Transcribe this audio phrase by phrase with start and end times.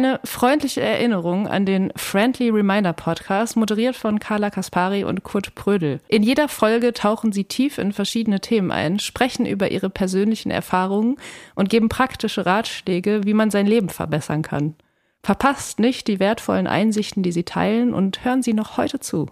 [0.00, 6.00] Eine freundliche Erinnerung an den Friendly Reminder Podcast, moderiert von Carla Kaspari und Kurt Prödel.
[6.08, 11.16] In jeder Folge tauchen sie tief in verschiedene Themen ein, sprechen über ihre persönlichen Erfahrungen
[11.54, 14.74] und geben praktische Ratschläge, wie man sein Leben verbessern kann.
[15.22, 19.26] Verpasst nicht die wertvollen Einsichten, die sie teilen und hören Sie noch heute zu.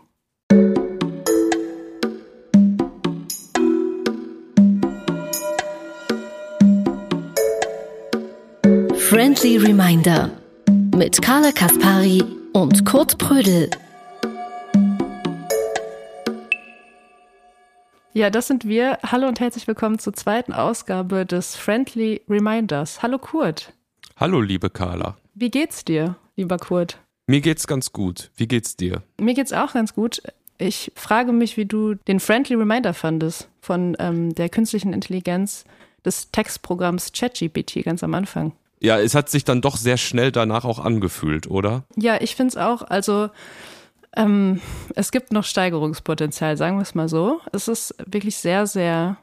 [8.99, 10.38] Friendly Reminder
[10.99, 12.25] mit Carla Kaspari
[12.55, 13.71] und Kurt Prödel.
[18.13, 18.99] Ja, das sind wir.
[19.05, 23.01] Hallo und herzlich willkommen zur zweiten Ausgabe des Friendly Reminders.
[23.01, 23.73] Hallo Kurt.
[24.17, 25.17] Hallo liebe Carla.
[25.35, 26.99] Wie geht's dir, lieber Kurt?
[27.29, 28.33] Mir geht's ganz gut.
[28.35, 29.05] Wie geht's dir?
[29.21, 30.21] Mir geht's auch ganz gut.
[30.59, 35.65] Ich frage mich, wie du den Friendly Reminder fandest von ähm, der künstlichen Intelligenz
[36.05, 38.53] des Textprogramms ChatGPT ganz am Anfang.
[38.81, 41.85] Ja, es hat sich dann doch sehr schnell danach auch angefühlt, oder?
[41.97, 42.83] Ja, ich finde es auch.
[42.83, 43.31] Also
[44.17, 44.61] ähm,
[44.95, 47.41] es gibt noch Steigerungspotenzial, sagen wir es mal so.
[47.53, 49.19] Es ist wirklich sehr, sehr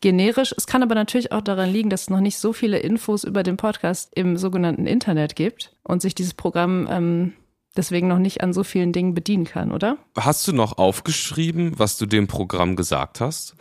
[0.00, 0.54] generisch.
[0.56, 3.42] Es kann aber natürlich auch daran liegen, dass es noch nicht so viele Infos über
[3.42, 7.32] den Podcast im sogenannten Internet gibt und sich dieses Programm ähm,
[7.76, 9.96] deswegen noch nicht an so vielen Dingen bedienen kann, oder?
[10.18, 13.54] Hast du noch aufgeschrieben, was du dem Programm gesagt hast?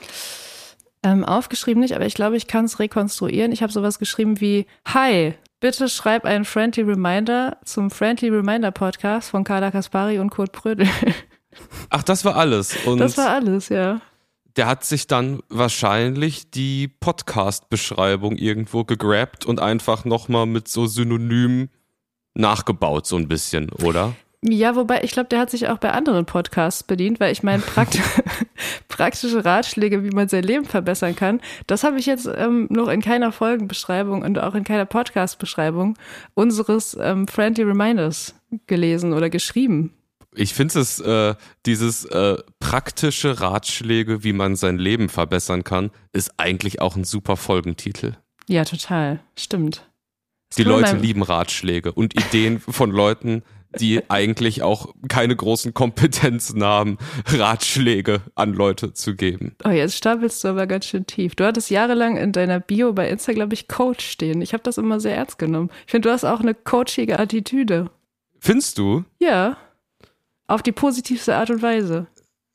[1.03, 3.51] Ähm, aufgeschrieben nicht, aber ich glaube, ich kann es rekonstruieren.
[3.51, 9.31] Ich habe sowas geschrieben wie Hi, bitte schreib einen Friendly Reminder zum Friendly Reminder Podcast
[9.31, 10.87] von Carla Kaspari und Kurt Prödel.
[11.89, 12.85] Ach, das war alles.
[12.85, 13.99] Und das war alles, ja.
[14.57, 21.69] Der hat sich dann wahrscheinlich die Podcast-Beschreibung irgendwo gegrabt und einfach nochmal mit so Synonymen
[22.33, 24.13] nachgebaut, so ein bisschen, oder?
[24.43, 27.61] Ja, wobei ich glaube, der hat sich auch bei anderen Podcasts bedient, weil ich meine,
[27.61, 27.99] prakt
[28.87, 33.01] praktische Ratschläge, wie man sein Leben verbessern kann, das habe ich jetzt ähm, noch in
[33.01, 35.95] keiner Folgenbeschreibung und auch in keiner Podcast-Beschreibung
[36.33, 38.33] unseres ähm, Friendly Reminders
[38.65, 39.93] gelesen oder geschrieben.
[40.33, 46.33] Ich finde es, äh, dieses äh, praktische Ratschläge, wie man sein Leben verbessern kann, ist
[46.37, 48.13] eigentlich auch ein super Folgentitel.
[48.47, 49.19] Ja, total.
[49.37, 49.87] Stimmt.
[50.57, 53.43] Die Leute lieben Ratschläge und Ideen von Leuten,
[53.79, 59.55] die eigentlich auch keine großen Kompetenzen haben, Ratschläge an Leute zu geben.
[59.63, 61.35] Oh, jetzt stapelst du aber ganz schön tief.
[61.35, 64.41] Du hattest jahrelang in deiner Bio bei Insta, glaube ich, Coach stehen.
[64.41, 65.69] Ich habe das immer sehr ernst genommen.
[65.85, 67.89] Ich finde, du hast auch eine coachige Attitüde.
[68.39, 69.03] Findest du?
[69.19, 69.57] Ja.
[70.47, 72.07] Auf die positivste Art und Weise.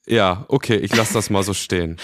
[0.08, 1.96] Ja, okay, ich lasse das mal so stehen.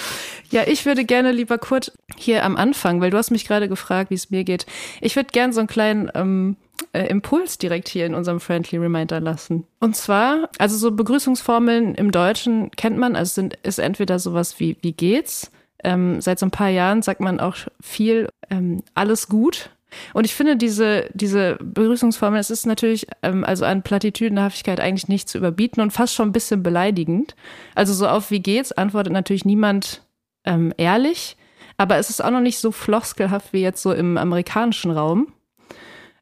[0.50, 4.10] Ja, ich würde gerne, lieber Kurt, hier am Anfang, weil du hast mich gerade gefragt,
[4.10, 4.66] wie es mir geht.
[5.00, 6.56] Ich würde gerne so einen kleinen ähm,
[6.92, 9.66] äh, Impuls direkt hier in unserem Friendly Reminder lassen.
[9.80, 14.76] Und zwar, also so Begrüßungsformeln im Deutschen kennt man, also sind, ist entweder sowas wie,
[14.82, 15.50] wie geht's?
[15.84, 19.70] Ähm, seit so ein paar Jahren sagt man auch viel ähm, alles gut.
[20.14, 25.28] Und ich finde diese, diese Begrüßungsformel, es ist natürlich ähm, also an Plattitüdenhaftigkeit eigentlich nicht
[25.28, 27.34] zu überbieten und fast schon ein bisschen beleidigend.
[27.74, 30.02] Also so auf wie geht's antwortet natürlich niemand
[30.44, 31.36] ähm, ehrlich,
[31.76, 35.32] aber es ist auch noch nicht so floskelhaft wie jetzt so im amerikanischen Raum.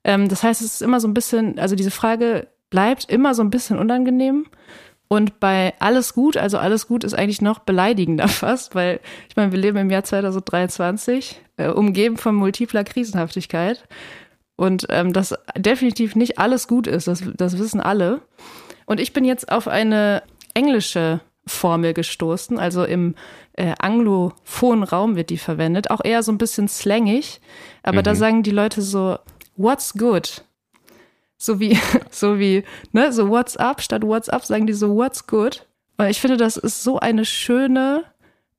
[0.05, 3.43] Ähm, das heißt, es ist immer so ein bisschen, also diese Frage bleibt immer so
[3.43, 4.47] ein bisschen unangenehm.
[5.09, 9.50] Und bei alles gut, also alles gut ist eigentlich noch beleidigender fast, weil ich meine,
[9.53, 13.84] wir leben im Jahr 2023, äh, umgeben von multipler Krisenhaftigkeit.
[14.56, 18.21] Und ähm, dass definitiv nicht alles gut ist, das, das wissen alle.
[18.87, 20.22] Und ich bin jetzt auf eine
[20.55, 23.15] englische Formel gestoßen, also im
[23.55, 27.41] äh, anglophonen Raum wird die verwendet, auch eher so ein bisschen slangig,
[27.83, 28.05] aber mhm.
[28.05, 29.19] da sagen die Leute so,
[29.60, 30.44] what's good?
[31.37, 31.78] So wie,
[32.10, 35.66] so wie, ne, so what's up statt what's up sagen die so what's good.
[35.98, 38.04] Und ich finde, das ist so eine schöne,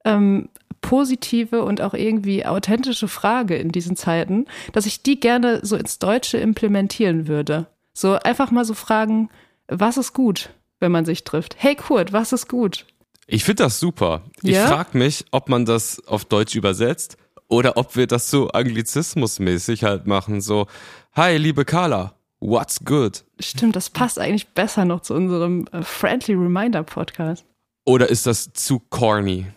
[0.06, 0.50] ähm,
[0.82, 6.00] positive und auch irgendwie authentische Frage in diesen Zeiten, dass ich die gerne so ins
[6.00, 7.68] Deutsche implementieren würde.
[7.94, 9.30] So einfach mal so fragen,
[9.68, 11.56] was ist gut, wenn man sich trifft?
[11.58, 12.86] Hey Kurt, was ist gut?
[13.28, 14.24] Ich finde das super.
[14.42, 14.68] Ich ja?
[14.68, 17.18] frage mich, ob man das auf Deutsch übersetzt
[17.52, 20.68] oder ob wir das so anglizismusmäßig halt machen, so,
[21.14, 23.26] hi, liebe Carla, what's good?
[23.40, 27.46] Stimmt, das passt eigentlich besser noch zu unserem äh, Friendly Reminder Podcast.
[27.86, 29.48] Oder ist das zu corny?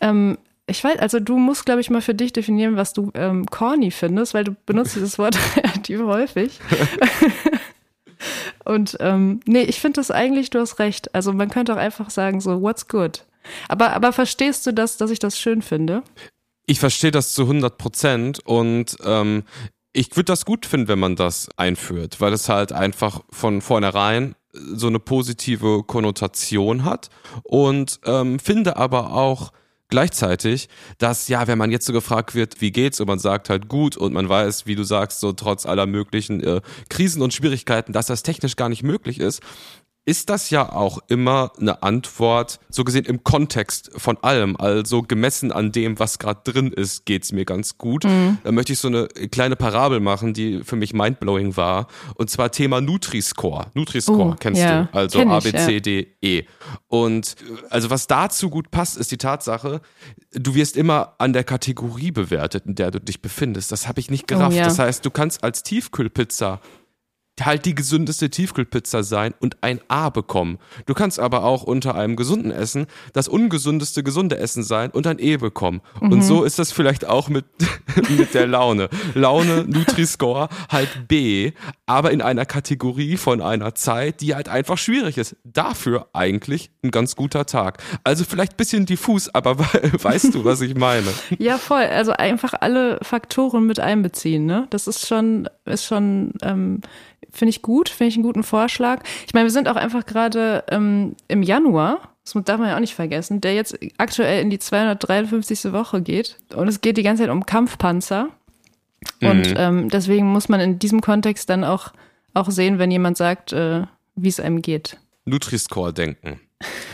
[0.00, 0.38] Ähm,
[0.68, 3.90] ich weiß, also du musst, glaube ich, mal für dich definieren, was du ähm, corny
[3.90, 6.60] findest, weil du benutzt dieses Wort relativ häufig.
[8.64, 11.12] Und ähm, nee, ich finde das eigentlich, du hast recht.
[11.16, 13.24] Also man könnte auch einfach sagen, so, what's good?
[13.68, 16.04] Aber, aber verstehst du das, dass ich das schön finde?
[16.66, 19.44] Ich verstehe das zu 100 Prozent und ähm,
[19.92, 24.34] ich würde das gut finden, wenn man das einführt, weil es halt einfach von vornherein
[24.52, 27.08] so eine positive Konnotation hat
[27.42, 29.52] und ähm, finde aber auch
[29.88, 33.68] gleichzeitig, dass ja, wenn man jetzt so gefragt wird, wie geht's und man sagt halt
[33.68, 37.92] gut und man weiß, wie du sagst, so trotz aller möglichen äh, Krisen und Schwierigkeiten,
[37.92, 39.42] dass das technisch gar nicht möglich ist,
[40.04, 44.56] ist das ja auch immer eine Antwort, so gesehen im Kontext von allem.
[44.56, 48.04] Also gemessen an dem, was gerade drin ist, geht's mir ganz gut.
[48.04, 48.38] Mhm.
[48.42, 51.86] Da möchte ich so eine kleine Parabel machen, die für mich mindblowing war.
[52.16, 53.66] Und zwar Thema Nutri-Score.
[53.74, 54.88] Nutri-Score uh, kennst ja, du.
[54.92, 56.42] Also A, B, C, D, E.
[56.88, 57.36] Und
[57.70, 59.80] also was dazu gut passt, ist die Tatsache,
[60.32, 63.70] du wirst immer an der Kategorie bewertet, in der du dich befindest.
[63.70, 64.54] Das habe ich nicht gerafft.
[64.54, 64.64] Oh, ja.
[64.64, 66.60] Das heißt, du kannst als Tiefkühlpizza
[67.40, 70.58] halt die gesündeste Tiefkühlpizza sein und ein A bekommen.
[70.86, 75.18] Du kannst aber auch unter einem gesunden Essen das ungesundeste gesunde Essen sein und ein
[75.18, 75.80] E bekommen.
[76.00, 76.12] Mhm.
[76.12, 77.46] Und so ist das vielleicht auch mit,
[78.10, 78.88] mit der Laune.
[79.14, 81.52] Laune, Nutri-Score halt B,
[81.86, 85.36] aber in einer Kategorie von einer Zeit, die halt einfach schwierig ist.
[85.44, 87.82] Dafür eigentlich ein ganz guter Tag.
[88.04, 91.08] Also vielleicht bisschen diffus, aber weißt du, was ich meine?
[91.38, 91.82] ja, voll.
[91.82, 94.66] Also einfach alle Faktoren mit einbeziehen, ne?
[94.70, 96.80] Das ist schon, ist schon, ähm,
[97.30, 99.02] finde ich gut, finde ich einen guten Vorschlag.
[99.26, 102.80] Ich meine, wir sind auch einfach gerade ähm, im Januar, das darf man ja auch
[102.80, 105.72] nicht vergessen, der jetzt aktuell in die 253.
[105.72, 106.38] Woche geht.
[106.54, 108.28] Und es geht die ganze Zeit um Kampfpanzer.
[109.20, 109.28] Mhm.
[109.28, 111.92] Und ähm, deswegen muss man in diesem Kontext dann auch,
[112.34, 113.82] auch sehen, wenn jemand sagt, äh,
[114.14, 114.98] wie es einem geht.
[115.24, 116.40] Nutri-Score denken.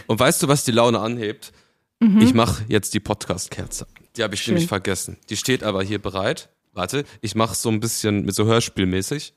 [0.07, 1.53] Und weißt du, was die Laune anhebt?
[2.01, 2.21] Mhm.
[2.21, 3.87] Ich mache jetzt die Podcast-Kerze.
[4.17, 4.55] Die habe ich Schön.
[4.55, 5.19] nämlich vergessen.
[5.29, 6.49] Die steht aber hier bereit.
[6.73, 9.35] Warte, ich mache so ein bisschen mit so Hörspielmäßig.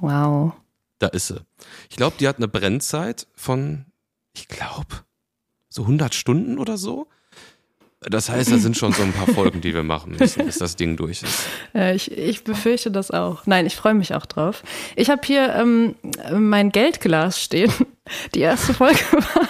[0.00, 0.52] Wow.
[0.98, 1.40] Da ist sie.
[1.90, 3.86] Ich glaube, die hat eine Brennzeit von,
[4.34, 5.04] ich glaube,
[5.68, 7.08] so 100 Stunden oder so.
[8.00, 10.76] Das heißt, da sind schon so ein paar Folgen, die wir machen müssen, bis das
[10.76, 11.46] Ding durch ist.
[11.72, 13.46] Ja, ich, ich befürchte das auch.
[13.46, 14.62] Nein, ich freue mich auch drauf.
[14.94, 15.94] Ich habe hier ähm,
[16.32, 17.72] mein Geldglas stehen.
[18.34, 19.48] Die erste Folge war,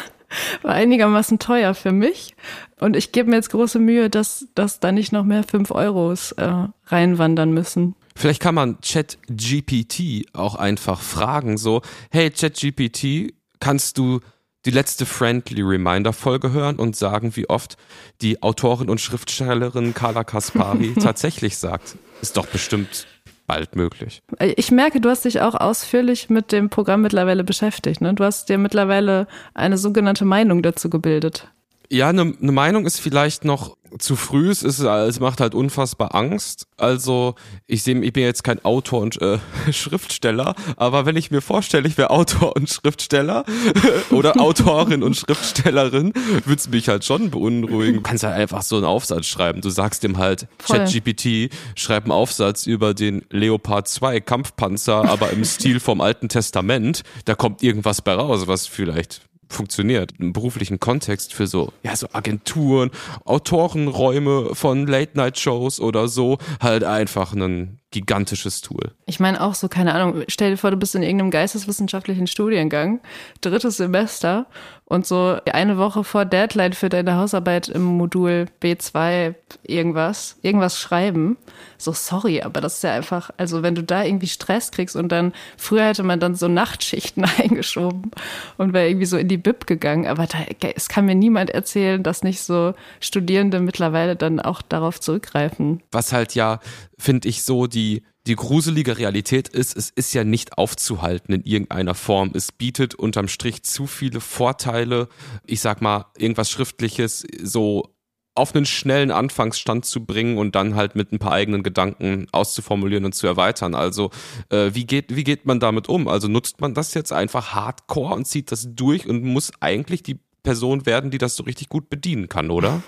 [0.62, 2.36] war einigermaßen teuer für mich.
[2.78, 6.32] Und ich gebe mir jetzt große Mühe, dass, dass da nicht noch mehr 5 Euros
[6.32, 7.96] äh, reinwandern müssen.
[8.16, 14.20] Vielleicht kann man ChatGPT auch einfach fragen, so, hey ChatGPT, kannst du
[14.64, 17.76] die letzte Friendly Reminder Folge hören und sagen, wie oft
[18.22, 21.96] die Autorin und Schriftstellerin Carla Kaspari tatsächlich sagt.
[22.22, 23.06] Ist doch bestimmt
[23.46, 24.22] bald möglich.
[24.56, 28.00] Ich merke, du hast dich auch ausführlich mit dem Programm mittlerweile beschäftigt.
[28.00, 28.14] Ne?
[28.14, 31.50] Du hast dir mittlerweile eine sogenannte Meinung dazu gebildet.
[31.90, 34.50] Ja, eine ne Meinung ist vielleicht noch zu früh.
[34.50, 36.66] Es, ist, es macht halt unfassbar Angst.
[36.76, 37.34] Also
[37.66, 39.38] ich sehe, ich bin jetzt kein Autor und äh,
[39.72, 43.44] Schriftsteller, aber wenn ich mir vorstelle, ich wäre Autor und Schriftsteller
[44.10, 46.12] oder Autorin und Schriftstellerin,
[46.44, 47.96] würde es mich halt schon beunruhigen.
[47.96, 49.60] Du kannst halt einfach so einen Aufsatz schreiben.
[49.60, 55.44] Du sagst dem halt, ChatGPT, schreib einen Aufsatz über den Leopard 2 Kampfpanzer, aber im
[55.44, 57.02] Stil vom Alten Testament.
[57.24, 60.12] Da kommt irgendwas bei raus, was vielleicht funktioniert.
[60.18, 62.90] Im beruflichen Kontext für so, ja, so Agenturen,
[63.24, 68.92] Autorenräume von Late-Night-Shows oder so, halt einfach ein gigantisches Tool.
[69.06, 73.00] Ich meine auch so, keine Ahnung, stell dir vor, du bist in irgendeinem geisteswissenschaftlichen Studiengang,
[73.40, 74.46] drittes Semester
[74.86, 81.38] und so eine Woche vor Deadline für deine Hausarbeit im Modul B2 irgendwas, irgendwas schreiben.
[81.78, 85.10] So, sorry, aber das ist ja einfach, also wenn du da irgendwie Stress kriegst und
[85.10, 88.10] dann, früher hätte man dann so Nachtschichten eingeschoben
[88.58, 90.38] und wäre irgendwie so in die Bib gegangen, aber da,
[90.74, 95.82] es kann mir niemand erzählen, dass nicht so Studierende mittlerweile dann auch darauf zurückgreifen.
[95.92, 96.60] Was halt ja
[96.98, 101.94] finde ich, so die, die gruselige Realität ist, es ist ja nicht aufzuhalten in irgendeiner
[101.94, 102.32] Form.
[102.34, 105.08] Es bietet unterm Strich zu viele Vorteile,
[105.46, 107.94] ich sag mal, irgendwas Schriftliches so
[108.34, 113.04] auf einen schnellen Anfangsstand zu bringen und dann halt mit ein paar eigenen Gedanken auszuformulieren
[113.04, 113.74] und zu erweitern.
[113.74, 114.10] Also
[114.48, 116.08] äh, wie geht wie geht man damit um?
[116.08, 120.18] Also nutzt man das jetzt einfach hardcore und zieht das durch und muss eigentlich die
[120.42, 122.82] Person werden, die das so richtig gut bedienen kann, oder?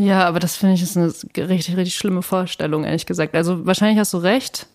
[0.00, 1.12] Ja, aber das finde ich ist eine
[1.48, 3.34] richtig, richtig schlimme Vorstellung, ehrlich gesagt.
[3.34, 4.66] Also wahrscheinlich hast du recht,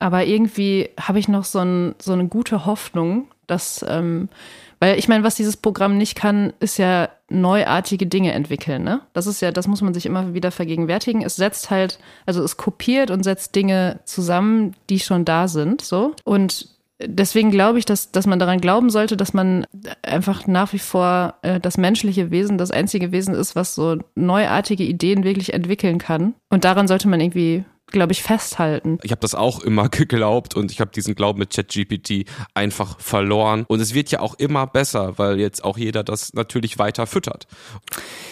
[0.00, 4.28] aber irgendwie habe ich noch so, ein, so eine gute Hoffnung, dass, ähm,
[4.80, 9.00] weil ich meine, was dieses Programm nicht kann, ist ja neuartige Dinge entwickeln, ne?
[9.12, 11.22] Das ist ja, das muss man sich immer wieder vergegenwärtigen.
[11.22, 16.14] Es setzt halt, also es kopiert und setzt Dinge zusammen, die schon da sind, so.
[16.24, 16.73] Und
[17.06, 19.66] deswegen glaube ich, dass, dass man daran glauben sollte, dass man
[20.02, 24.84] einfach nach wie vor äh, das menschliche Wesen das einzige Wesen ist, was so neuartige
[24.84, 26.34] Ideen wirklich entwickeln kann.
[26.50, 28.98] Und daran sollte man irgendwie glaube ich, festhalten.
[29.02, 33.64] Ich habe das auch immer geglaubt und ich habe diesen Glauben mit ChatGPT einfach verloren.
[33.68, 37.46] Und es wird ja auch immer besser, weil jetzt auch jeder das natürlich weiter füttert.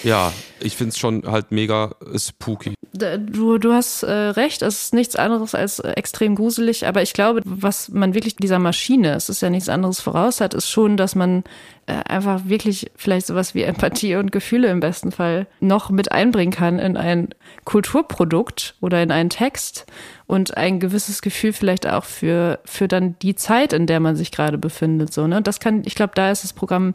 [0.03, 2.75] Ja, ich finde es schon halt mega spooky.
[2.95, 7.15] Du, du hast äh, recht, es ist nichts anderes als äh, extrem gruselig, aber ich
[7.15, 10.99] glaube, was man wirklich dieser Maschine, es ist ja nichts anderes voraus hat, ist schon,
[10.99, 11.43] dass man
[11.87, 16.79] einfach wirklich vielleicht sowas wie Empathie und Gefühle im besten Fall noch mit einbringen kann
[16.79, 17.35] in ein
[17.65, 19.87] Kulturprodukt oder in einen Text
[20.27, 24.31] und ein gewisses Gefühl vielleicht auch für, für dann die Zeit, in der man sich
[24.31, 25.13] gerade befindet.
[25.13, 25.43] So, ne?
[25.43, 26.95] Das kann, ich glaube, da ist das Programm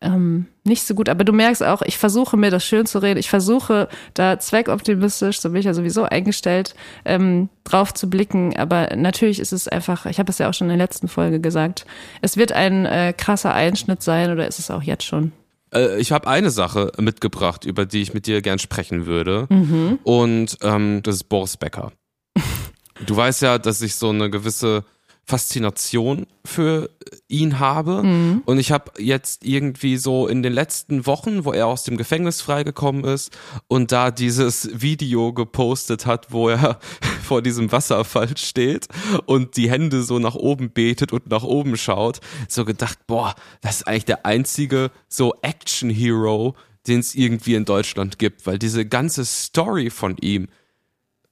[0.00, 1.08] ähm, nicht so gut.
[1.08, 3.18] Aber du merkst auch, ich versuche mir das schön zu reden.
[3.18, 8.56] Ich versuche da zweckoptimistisch, so bin ich ja sowieso eingestellt, ähm, drauf zu blicken.
[8.56, 11.40] Aber natürlich ist es einfach, ich habe es ja auch schon in der letzten Folge
[11.40, 11.86] gesagt,
[12.22, 15.32] es wird ein äh, krasser Einschnitt sein oder ist es auch jetzt schon?
[15.72, 19.46] Äh, ich habe eine Sache mitgebracht, über die ich mit dir gern sprechen würde.
[19.48, 19.98] Mhm.
[20.02, 21.92] Und ähm, das ist Boris Becker.
[23.06, 24.84] du weißt ja, dass ich so eine gewisse
[25.28, 26.88] Faszination für
[27.26, 28.04] ihn habe.
[28.04, 28.42] Mhm.
[28.46, 32.40] Und ich habe jetzt irgendwie so in den letzten Wochen, wo er aus dem Gefängnis
[32.40, 36.78] freigekommen ist und da dieses Video gepostet hat, wo er
[37.24, 38.86] vor diesem Wasserfall steht
[39.26, 43.78] und die Hände so nach oben betet und nach oben schaut, so gedacht, boah, das
[43.78, 46.54] ist eigentlich der einzige so Action-Hero,
[46.86, 50.46] den es irgendwie in Deutschland gibt, weil diese ganze Story von ihm,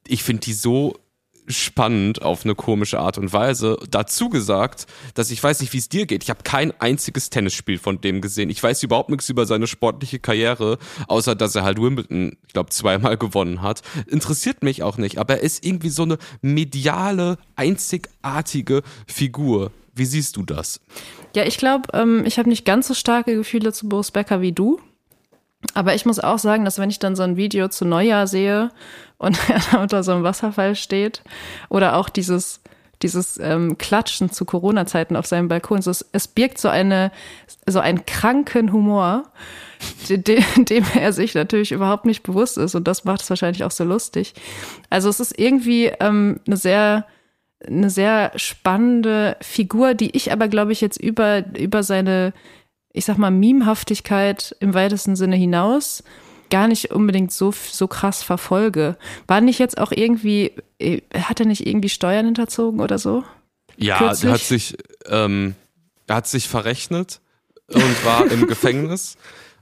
[0.09, 0.97] ich finde die so
[1.47, 3.77] spannend auf eine komische Art und Weise.
[3.91, 6.23] Dazu gesagt, dass ich weiß nicht, wie es dir geht.
[6.23, 8.51] Ich habe kein einziges Tennisspiel von dem gesehen.
[8.51, 12.71] Ich weiß überhaupt nichts über seine sportliche Karriere, außer dass er halt Wimbledon, ich glaube,
[12.71, 13.83] zweimal gewonnen hat.
[14.07, 19.71] Interessiert mich auch nicht, aber er ist irgendwie so eine mediale, einzigartige Figur.
[19.95, 20.81] Wie siehst du das?
[21.37, 24.53] Ja, ich glaube, ähm, ich habe nicht ganz so starke Gefühle zu Boris Becker wie
[24.53, 24.81] du.
[25.73, 28.71] Aber ich muss auch sagen, dass wenn ich dann so ein Video zu Neujahr sehe
[29.18, 31.23] und er da unter so einem Wasserfall steht
[31.68, 32.61] oder auch dieses
[33.02, 37.12] dieses ähm, Klatschen zu Corona-Zeiten auf seinem Balkon, so, es, es birgt so eine
[37.66, 39.25] so einen kranken Humor,
[40.09, 43.64] de, de, dem er sich natürlich überhaupt nicht bewusst ist und das macht es wahrscheinlich
[43.64, 44.35] auch so lustig.
[44.90, 47.06] Also es ist irgendwie ähm, eine sehr
[47.66, 52.33] eine sehr spannende Figur, die ich aber glaube ich jetzt über über seine
[52.95, 56.03] ich sag mal, Memehaftigkeit im weitesten Sinne hinaus
[56.49, 58.97] gar nicht unbedingt so, so krass verfolge.
[59.27, 63.25] War nicht jetzt auch irgendwie, äh, hat er nicht irgendwie Steuern hinterzogen oder so?
[63.77, 64.25] Ja, Kürzlich?
[64.25, 65.55] er hat sich, ähm,
[66.07, 67.21] er hat sich verrechnet
[67.73, 69.17] und war im Gefängnis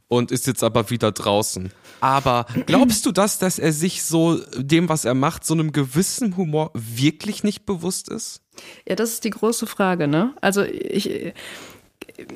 [0.09, 1.73] und ist jetzt aber wieder draußen.
[2.01, 6.37] Aber glaubst du das, dass er sich so dem, was er macht, so einem gewissen
[6.37, 8.43] Humor wirklich nicht bewusst ist?
[8.87, 10.35] Ja, das ist die große Frage, ne?
[10.43, 11.33] Also ich,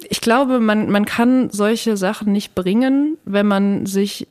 [0.08, 4.28] ich glaube, man, man kann solche Sachen nicht bringen, wenn man sich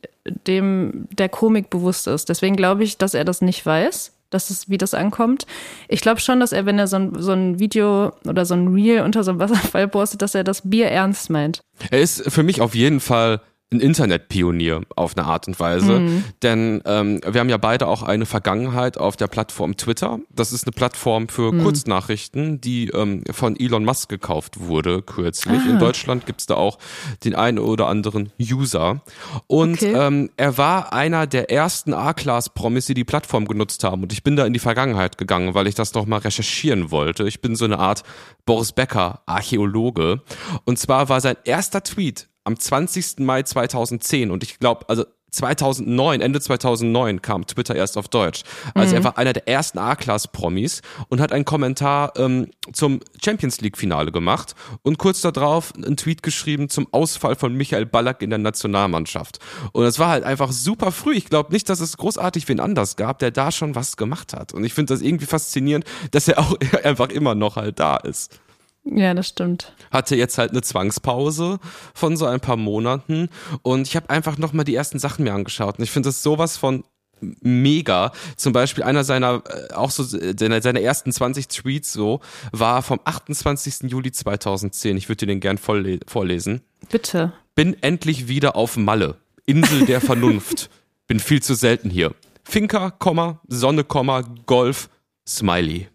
[0.48, 2.30] dem der Komik bewusst ist.
[2.30, 5.46] Deswegen glaube ich, dass er das nicht weiß, dass es, wie das ankommt.
[5.88, 8.74] Ich glaube schon, dass er, wenn er so ein, so ein Video oder so ein
[8.74, 11.62] Reel unter so einem Wasserfall postet, dass er das Bier ernst meint.
[11.92, 13.42] Er ist für mich auf jeden Fall
[13.74, 16.00] ein Internetpionier auf eine Art und Weise.
[16.00, 16.24] Mhm.
[16.44, 20.20] Denn ähm, wir haben ja beide auch eine Vergangenheit auf der Plattform Twitter.
[20.30, 21.64] Das ist eine Plattform für mhm.
[21.64, 25.62] Kurznachrichten, die ähm, von Elon Musk gekauft wurde kürzlich.
[25.66, 25.70] Ah.
[25.70, 26.78] In Deutschland gibt's da auch
[27.24, 29.02] den einen oder anderen User.
[29.48, 29.94] Und okay.
[29.94, 34.04] ähm, er war einer der ersten A-Class-Promis, die die Plattform genutzt haben.
[34.04, 37.28] Und ich bin da in die Vergangenheit gegangen, weil ich das noch mal recherchieren wollte.
[37.28, 38.04] Ich bin so eine Art
[38.46, 40.22] Boris Becker, Archäologe.
[40.66, 43.20] Und zwar war sein erster Tweet am 20.
[43.20, 48.44] Mai 2010 und ich glaube, also 2009, Ende 2009 kam Twitter erst auf Deutsch.
[48.74, 49.02] Also mhm.
[49.02, 54.56] er war einer der ersten A-Class-Promis und hat einen Kommentar ähm, zum Champions League-Finale gemacht
[54.82, 59.40] und kurz darauf einen Tweet geschrieben zum Ausfall von Michael Ballack in der Nationalmannschaft.
[59.74, 61.16] Und das war halt einfach super früh.
[61.16, 64.54] Ich glaube nicht, dass es großartig wen anders gab, der da schon was gemacht hat.
[64.54, 68.40] Und ich finde das irgendwie faszinierend, dass er auch einfach immer noch halt da ist.
[68.86, 69.74] Ja, das stimmt.
[69.92, 71.60] Hatte jetzt halt eine Zwangspause
[71.94, 73.30] von so ein paar Monaten
[73.64, 76.56] und ich habe einfach nochmal die ersten Sachen mir angeschaut und ich finde das sowas
[76.56, 76.84] von
[77.20, 78.12] mega.
[78.36, 83.00] Zum Beispiel einer seiner, äh, auch so, seiner, seiner ersten 20 Tweets so, war vom
[83.04, 83.90] 28.
[83.90, 84.98] Juli 2010.
[84.98, 86.62] Ich würde dir den gern vorlesen.
[86.90, 87.34] Bitte.
[87.56, 89.18] Bin endlich wieder auf Malle.
[89.46, 90.70] Insel der Vernunft.
[91.08, 92.14] Bin viel zu selten hier.
[92.44, 94.90] Finker, Komma, Sonne, Komma, Golf,
[95.28, 95.88] Smiley.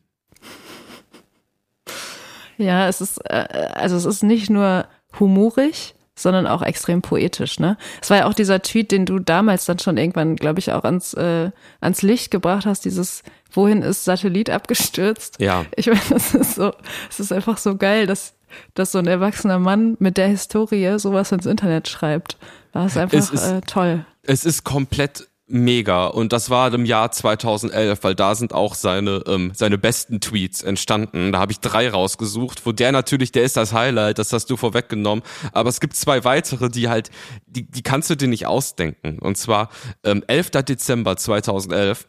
[2.60, 4.86] Ja, es ist, äh, also es ist nicht nur
[5.18, 7.76] humorig, sondern auch extrem poetisch, ne?
[8.02, 10.84] Es war ja auch dieser Tweet, den du damals dann schon irgendwann, glaube ich, auch
[10.84, 11.50] ans, äh,
[11.80, 15.40] ans Licht gebracht hast, dieses, wohin ist Satellit abgestürzt?
[15.40, 15.64] Ja.
[15.76, 16.72] Ich meine, das ist so,
[17.08, 18.34] es ist einfach so geil, dass,
[18.74, 22.36] dass so ein erwachsener Mann mit der Historie sowas ins Internet schreibt.
[22.72, 24.04] Das ist einfach ist, äh, toll.
[24.22, 26.06] Es ist komplett mega.
[26.06, 30.62] Und das war im Jahr 2011, weil da sind auch seine, ähm, seine besten Tweets
[30.62, 31.32] entstanden.
[31.32, 34.56] Da habe ich drei rausgesucht, wo der natürlich, der ist das Highlight, das hast du
[34.56, 35.24] vorweggenommen.
[35.52, 37.10] Aber es gibt zwei weitere, die halt,
[37.46, 39.18] die, die kannst du dir nicht ausdenken.
[39.18, 39.70] Und zwar
[40.04, 40.50] ähm, 11.
[40.50, 42.08] Dezember 2011.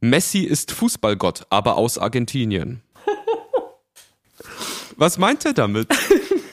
[0.00, 2.82] Messi ist Fußballgott, aber aus Argentinien.
[4.96, 5.88] Was meint er damit?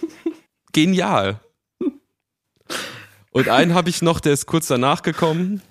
[0.73, 1.39] Genial.
[3.31, 5.61] Und einen habe ich noch, der ist kurz danach gekommen.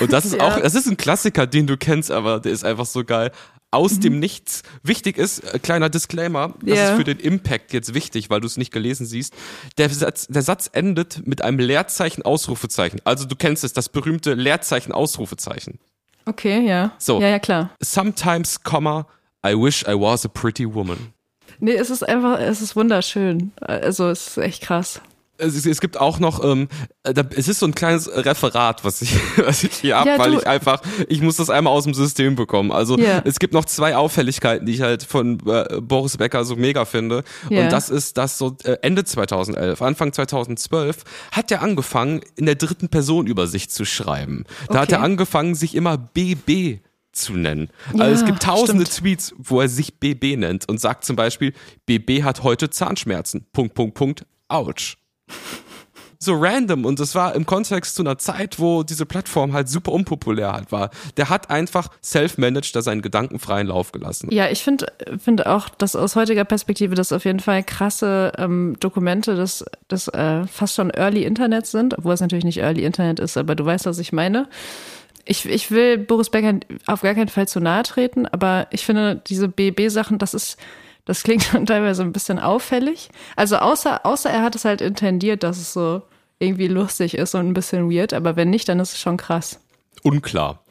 [0.00, 0.42] Und das ist ja.
[0.42, 3.30] auch, das ist ein Klassiker, den du kennst, aber der ist einfach so geil.
[3.70, 4.00] Aus mhm.
[4.00, 4.62] dem Nichts.
[4.82, 6.90] Wichtig ist, äh, kleiner Disclaimer, das yeah.
[6.90, 9.34] ist für den Impact jetzt wichtig, weil du es nicht gelesen siehst.
[9.78, 13.00] Der Satz, der Satz endet mit einem Leerzeichen, Ausrufezeichen.
[13.04, 15.80] Also du kennst es, das berühmte Leerzeichen, Ausrufezeichen.
[16.26, 16.92] Okay, ja.
[16.98, 17.20] So.
[17.20, 17.70] Ja, ja, klar.
[17.80, 19.06] Sometimes, comma,
[19.44, 21.12] I wish I was a pretty woman.
[21.58, 23.52] Nee, es ist einfach, es ist wunderschön.
[23.60, 25.00] Also es ist echt krass
[25.38, 26.68] es, es gibt auch noch, ähm,
[27.02, 30.34] da, es ist so ein kleines Referat, was ich, was ich hier habe, ja, weil
[30.34, 32.72] ich einfach, ich muss das einmal aus dem System bekommen.
[32.72, 33.22] Also yeah.
[33.24, 37.24] es gibt noch zwei Auffälligkeiten, die ich halt von äh, Boris Becker so mega finde.
[37.50, 37.64] Yeah.
[37.64, 42.54] Und das ist, dass so äh, Ende 2011, Anfang 2012 hat er angefangen, in der
[42.54, 44.44] dritten Person über sich zu schreiben.
[44.68, 44.78] Da okay.
[44.78, 46.80] hat er angefangen, sich immer BB
[47.12, 47.70] zu nennen.
[47.92, 48.98] Ja, also es gibt tausende stimmt.
[48.98, 51.52] Tweets, wo er sich BB nennt und sagt zum Beispiel,
[51.86, 53.46] BB hat heute Zahnschmerzen.
[53.52, 54.26] Punkt, Punkt, Punkt.
[54.48, 54.96] Ouch
[56.24, 59.92] so random und das war im Kontext zu einer Zeit, wo diese Plattform halt super
[59.92, 60.90] unpopulär halt war.
[61.16, 64.30] Der hat einfach self-managed da seinen gedankenfreien Lauf gelassen.
[64.32, 64.86] Ja, ich finde
[65.22, 70.08] finde auch, dass aus heutiger Perspektive das auf jeden Fall krasse ähm, Dokumente des, des
[70.08, 73.64] äh, fast schon Early Internet sind, obwohl es natürlich nicht Early Internet ist, aber du
[73.64, 74.48] weißt, was ich meine.
[75.26, 79.22] Ich, ich will Boris Becker auf gar keinen Fall zu nahe treten, aber ich finde,
[79.26, 80.58] diese BB-Sachen, das ist
[81.04, 83.08] das klingt schon teilweise ein bisschen auffällig.
[83.36, 86.02] Also außer, außer er hat es halt intendiert, dass es so
[86.38, 89.60] irgendwie lustig ist und ein bisschen weird, aber wenn nicht, dann ist es schon krass.
[90.02, 90.64] Unklar.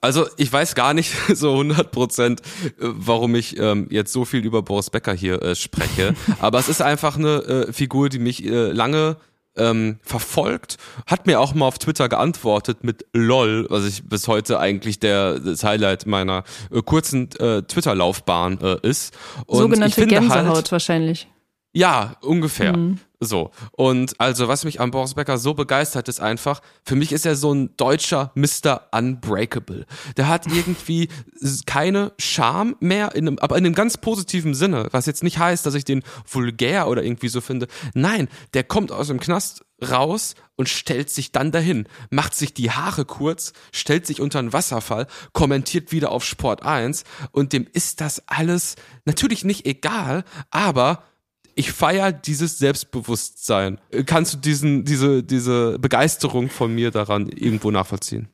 [0.00, 4.44] Also ich weiß gar nicht so 100 Prozent, äh, warum ich ähm, jetzt so viel
[4.44, 6.14] über Boris Becker hier äh, spreche.
[6.38, 9.16] Aber es ist einfach eine äh, Figur, die mich äh, lange
[9.56, 14.58] ähm, verfolgt, hat mir auch mal auf Twitter geantwortet mit LOL, was ich bis heute
[14.58, 19.16] eigentlich der das Highlight meiner äh, kurzen äh, Twitter-Laufbahn äh, ist.
[19.46, 21.28] Und Sogenannte Gänsehaut halt, wahrscheinlich.
[21.76, 22.74] Ja, ungefähr.
[22.74, 23.00] Mhm.
[23.20, 23.50] So.
[23.72, 27.36] Und also, was mich an Boris Becker so begeistert, ist einfach, für mich ist er
[27.36, 28.88] so ein deutscher Mr.
[28.92, 29.84] Unbreakable.
[30.16, 31.10] Der hat irgendwie
[31.66, 34.88] keine Charme mehr, in einem, aber in einem ganz positiven Sinne.
[34.92, 37.66] Was jetzt nicht heißt, dass ich den vulgär oder irgendwie so finde.
[37.92, 42.70] Nein, der kommt aus dem Knast raus und stellt sich dann dahin, macht sich die
[42.70, 48.00] Haare kurz, stellt sich unter einen Wasserfall, kommentiert wieder auf Sport 1 und dem ist
[48.00, 51.02] das alles natürlich nicht egal, aber
[51.56, 53.80] ich feiere dieses Selbstbewusstsein.
[54.04, 58.28] Kannst du diesen, diese, diese Begeisterung von mir daran irgendwo nachvollziehen?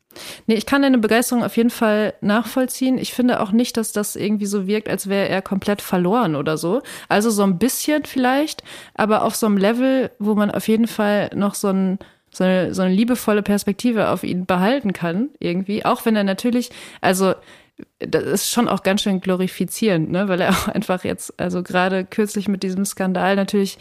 [0.47, 2.99] Nee, ich kann deine Begeisterung auf jeden Fall nachvollziehen.
[2.99, 6.59] Ich finde auch nicht, dass das irgendwie so wirkt, als wäre er komplett verloren oder
[6.59, 6.83] so.
[7.09, 11.31] Also so ein bisschen vielleicht, aber auf so einem Level, wo man auf jeden Fall
[11.35, 11.99] noch so ein
[12.35, 15.85] so eine, so eine liebevolle Perspektive auf ihn behalten kann, irgendwie.
[15.85, 16.71] Auch wenn er natürlich,
[17.03, 17.35] also
[17.99, 20.29] das ist schon auch ganz schön glorifizierend, ne?
[20.29, 23.79] weil er auch einfach jetzt, also gerade kürzlich mit diesem Skandal natürlich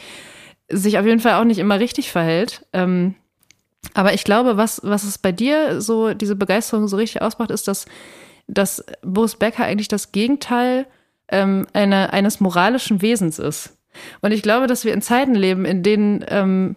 [0.70, 2.66] sich auf jeden Fall auch nicht immer richtig verhält.
[2.74, 3.16] Ähm,
[3.94, 7.68] aber ich glaube, was, was es bei dir so, diese Begeisterung so richtig ausmacht, ist,
[7.68, 7.86] dass,
[8.48, 10.86] dass Boris Becker eigentlich das Gegenteil
[11.28, 13.78] ähm, eine, eines moralischen Wesens ist.
[14.22, 16.76] Und ich glaube, dass wir in Zeiten leben, in denen ähm,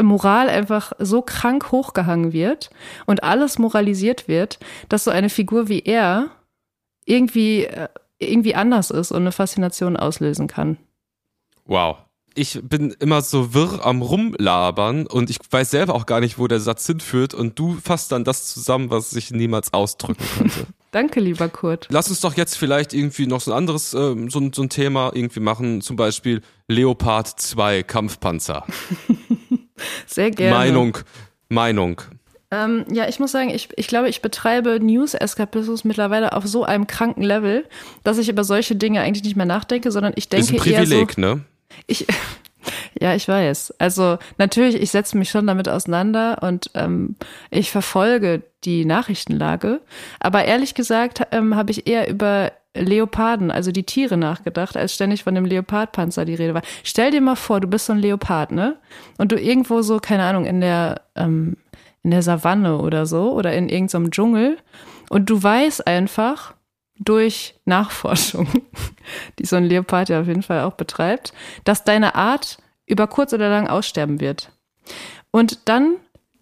[0.00, 2.70] Moral einfach so krank hochgehangen wird
[3.06, 4.58] und alles moralisiert wird,
[4.88, 6.30] dass so eine Figur wie er
[7.04, 7.88] irgendwie, äh,
[8.18, 10.78] irgendwie anders ist und eine Faszination auslösen kann.
[11.64, 11.98] Wow.
[12.34, 16.46] Ich bin immer so wirr am Rumlabern und ich weiß selber auch gar nicht, wo
[16.48, 20.66] der Satz hinführt und du fasst dann das zusammen, was ich niemals ausdrücken könnte.
[20.92, 21.88] Danke, lieber Kurt.
[21.90, 25.10] Lass uns doch jetzt vielleicht irgendwie noch so ein anderes, ähm, so, so ein Thema
[25.14, 28.66] irgendwie machen, zum Beispiel Leopard 2 Kampfpanzer.
[30.06, 30.56] Sehr gerne.
[30.56, 30.98] Meinung,
[31.50, 32.00] Meinung.
[32.52, 36.86] Ähm, ja, ich muss sagen, ich, ich glaube, ich betreibe News-Eskapismus mittlerweile auf so einem
[36.86, 37.64] kranken Level,
[38.04, 41.08] dass ich über solche Dinge eigentlich nicht mehr nachdenke, sondern ich denke Ist ein Privileg,
[41.08, 41.40] eher so, ne?
[41.86, 42.06] Ich,
[43.00, 43.74] ja, ich weiß.
[43.78, 47.16] Also natürlich, ich setze mich schon damit auseinander und ähm,
[47.50, 49.80] ich verfolge die Nachrichtenlage.
[50.20, 55.24] Aber ehrlich gesagt ähm, habe ich eher über Leoparden, also die Tiere nachgedacht, als ständig
[55.24, 56.62] von dem Leopardpanzer die Rede war.
[56.84, 58.76] Stell dir mal vor, du bist so ein Leopard, ne?
[59.16, 61.56] Und du irgendwo so, keine Ahnung, in der ähm,
[62.02, 64.58] in der Savanne oder so oder in irgendeinem Dschungel
[65.08, 66.54] und du weißt einfach
[66.98, 68.48] durch Nachforschung,
[69.38, 71.32] die so ein Leopard ja auf jeden Fall auch betreibt,
[71.64, 74.52] dass deine Art über kurz oder lang aussterben wird.
[75.30, 75.96] Und dann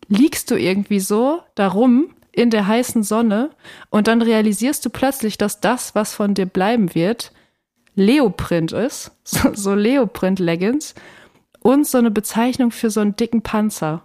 [0.08, 3.50] liegst du irgendwie so darum, in der heißen Sonne
[3.90, 7.32] und dann realisierst du plötzlich, dass das, was von dir bleiben wird,
[7.94, 10.94] Leoprint ist, so, so Leoprint-Leggings
[11.60, 14.02] und so eine Bezeichnung für so einen dicken Panzer.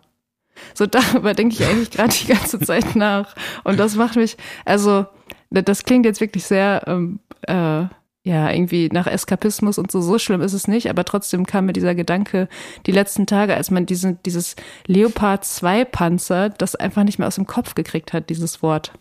[0.73, 3.35] So darüber denke ich eigentlich gerade die ganze Zeit nach.
[3.63, 5.05] Und das macht mich, also
[5.49, 7.85] das klingt jetzt wirklich sehr, ähm, äh,
[8.27, 10.01] ja, irgendwie nach Eskapismus und so.
[10.01, 12.49] So schlimm ist es nicht, aber trotzdem kam mir dieser Gedanke
[12.87, 14.55] die letzten Tage, als man diesen, dieses
[14.87, 18.93] Leopard 2 Panzer, das einfach nicht mehr aus dem Kopf gekriegt hat, dieses Wort.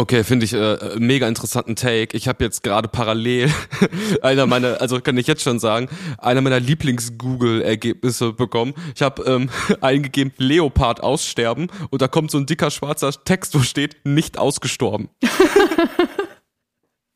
[0.00, 2.16] Okay, finde ich äh, mega interessanten Take.
[2.16, 3.52] Ich habe jetzt gerade parallel
[4.22, 8.74] einer meiner, also kann ich jetzt schon sagen, einer meiner Lieblings-Google-Ergebnisse bekommen.
[8.94, 13.58] Ich habe ähm, eingegeben Leopard aussterben und da kommt so ein dicker schwarzer Text, wo
[13.58, 15.08] steht nicht ausgestorben.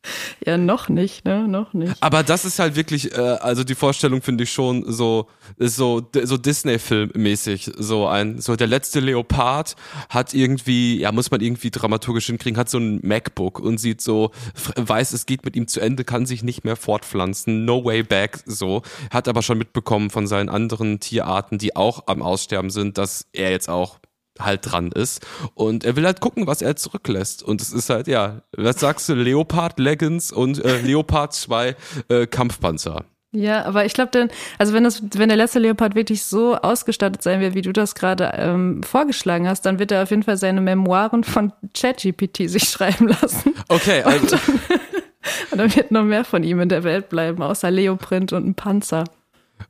[0.45, 1.47] Ja, noch nicht, ne?
[1.47, 1.95] Noch nicht.
[2.01, 6.37] Aber das ist halt wirklich, äh, also die Vorstellung finde ich schon so, so, so
[6.37, 7.71] Disney-Film-mäßig.
[7.77, 9.77] So ein, so der letzte Leopard
[10.09, 14.33] hat irgendwie, ja, muss man irgendwie dramaturgisch hinkriegen, hat so ein MacBook und sieht so,
[14.77, 18.41] weiß, es geht mit ihm zu Ende, kann sich nicht mehr fortpflanzen, no way back,
[18.45, 18.83] so.
[19.11, 23.51] Hat aber schon mitbekommen von seinen anderen Tierarten, die auch am Aussterben sind, dass er
[23.51, 23.99] jetzt auch
[24.39, 25.27] halt dran ist.
[25.55, 27.43] Und er will halt gucken, was er zurücklässt.
[27.43, 31.77] Und es ist halt, ja, was sagst du, Leopard Leggings und äh, Leopard 2
[32.09, 33.05] äh, Kampfpanzer.
[33.35, 37.23] Ja, aber ich glaube dann, also wenn das, wenn der letzte Leopard wirklich so ausgestattet
[37.23, 40.37] sein wird, wie du das gerade ähm, vorgeschlagen hast, dann wird er auf jeden Fall
[40.37, 43.55] seine Memoiren von ChatGPT sich schreiben lassen.
[43.69, 44.23] Okay, also.
[44.23, 44.81] Und dann,
[45.51, 48.55] und dann wird noch mehr von ihm in der Welt bleiben, außer Leoprint und ein
[48.55, 49.05] Panzer.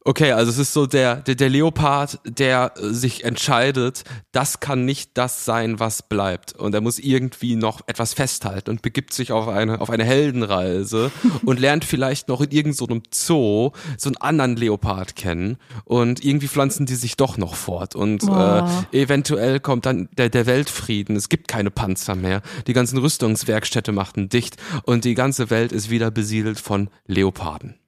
[0.04, 4.84] Okay, also es ist so der, der, der Leopard, der äh, sich entscheidet, das kann
[4.84, 6.52] nicht das sein, was bleibt.
[6.54, 11.10] Und er muss irgendwie noch etwas festhalten und begibt sich auf eine, auf eine Heldenreise
[11.44, 15.58] und lernt vielleicht noch in irgendeinem so Zoo so einen anderen Leopard kennen.
[15.84, 17.94] Und irgendwie pflanzen die sich doch noch fort.
[17.94, 21.16] Und äh, eventuell kommt dann der, der Weltfrieden.
[21.16, 22.42] Es gibt keine Panzer mehr.
[22.66, 27.81] Die ganzen Rüstungswerkstätte machten dicht und die ganze Welt ist wieder besiedelt von Leoparden.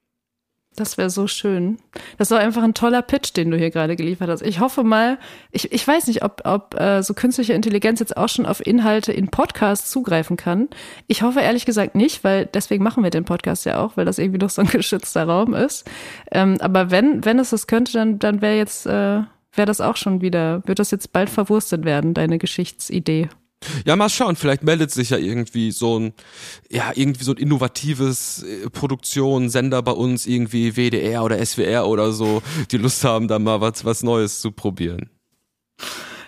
[0.77, 1.79] Das wäre so schön.
[2.19, 4.43] Das war einfach ein toller Pitch, den du hier gerade geliefert hast.
[4.43, 5.19] Ich hoffe mal,
[5.53, 9.13] ich, ich weiß nicht, ob, ob äh, so künstliche Intelligenz jetzt auch schon auf Inhalte
[9.13, 10.69] in Podcasts zugreifen kann.
[11.07, 14.19] Ich hoffe ehrlich gesagt nicht, weil deswegen machen wir den Podcast ja auch, weil das
[14.19, 15.89] irgendwie doch so ein geschützter Raum ist.
[16.33, 19.97] Ähm, aber wenn, wenn es das könnte, dann, dann wäre jetzt, äh, wäre das auch
[19.97, 23.29] schon wieder, wird das jetzt bald verwurstet werden, deine Geschichtsidee.
[23.85, 26.13] Ja, mal schauen, vielleicht meldet sich ja irgendwie so ein,
[26.71, 32.13] ja, irgendwie so ein innovatives äh, Produktion, Sender bei uns, irgendwie WDR oder SWR oder
[32.13, 35.11] so, die Lust haben, da mal was, was Neues zu probieren.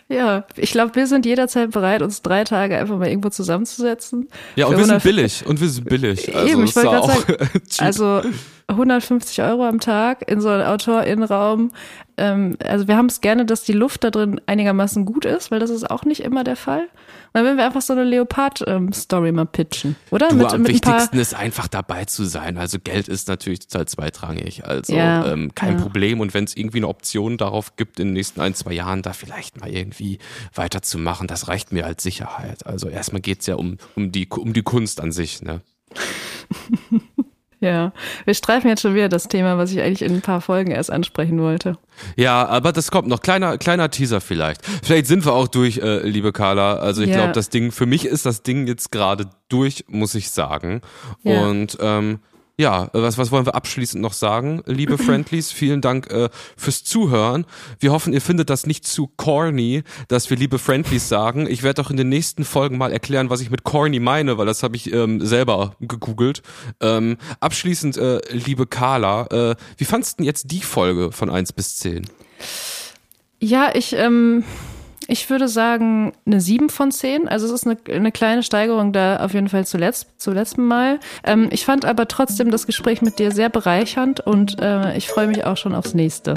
[0.08, 4.28] Ja, ich glaube, wir sind jederzeit bereit, uns drei Tage einfach mal irgendwo zusammenzusetzen.
[4.54, 5.44] Ja, und wir sind billig.
[5.44, 6.34] Und wir sind billig.
[6.34, 8.22] Also, Eben, ich wollte gerade sagen, also
[8.68, 11.70] 150 Euro am Tag in so einem AutorInnenraum.
[12.16, 15.60] Ähm, also wir haben es gerne, dass die Luft da drin einigermaßen gut ist, weil
[15.60, 16.88] das ist auch nicht immer der Fall.
[17.32, 20.30] Dann würden wir einfach so eine Leopard-Story ähm, mal pitchen, oder?
[20.30, 22.58] Du, mit, am mit wichtigsten ist einfach dabei zu sein.
[22.58, 24.64] Also Geld ist natürlich total zweitrangig.
[24.64, 25.82] Also ja, ähm, kein ja.
[25.82, 26.18] Problem.
[26.18, 29.12] Und wenn es irgendwie eine Option darauf gibt, in den nächsten ein, zwei Jahren da
[29.12, 30.18] vielleicht mal irgendwie
[30.54, 32.66] weiterzumachen, das reicht mir als Sicherheit.
[32.66, 35.42] Also erstmal geht's ja um, um, die, um die Kunst an sich.
[35.42, 35.60] Ne?
[37.66, 37.92] Ja,
[38.24, 40.92] wir streifen jetzt schon wieder das Thema, was ich eigentlich in ein paar Folgen erst
[40.92, 41.76] ansprechen wollte.
[42.16, 43.20] Ja, aber das kommt noch.
[43.20, 44.64] Kleiner, kleiner Teaser vielleicht.
[44.84, 46.76] Vielleicht sind wir auch durch, äh, liebe Carla.
[46.76, 47.16] Also ich ja.
[47.16, 50.80] glaube, das Ding, für mich ist das Ding jetzt gerade durch, muss ich sagen.
[51.24, 51.40] Ja.
[51.40, 52.20] Und ähm,
[52.58, 55.52] ja, was, was wollen wir abschließend noch sagen, liebe Friendlies?
[55.52, 57.44] Vielen Dank äh, fürs Zuhören.
[57.80, 61.46] Wir hoffen, ihr findet das nicht zu corny, dass wir liebe Friendlies sagen.
[61.48, 64.46] Ich werde auch in den nächsten Folgen mal erklären, was ich mit corny meine, weil
[64.46, 66.42] das habe ich ähm, selber gegoogelt.
[66.80, 71.52] Ähm, abschließend, äh, liebe Carla, äh, wie fandst du denn jetzt die Folge von eins
[71.52, 72.06] bis zehn?
[73.38, 74.44] Ja, ich ähm
[75.08, 77.28] ich würde sagen eine 7 von 10.
[77.28, 80.98] Also es ist eine, eine kleine Steigerung da auf jeden Fall zuletzt, zum letzten Mal.
[81.24, 85.28] Ähm, ich fand aber trotzdem das Gespräch mit dir sehr bereichernd und äh, ich freue
[85.28, 86.34] mich auch schon aufs nächste.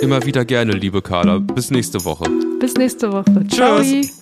[0.00, 1.38] Immer wieder gerne, liebe Carla.
[1.38, 2.24] Bis nächste Woche.
[2.58, 3.46] Bis nächste Woche.
[3.48, 3.56] Tschüss.
[3.56, 4.19] Ciao.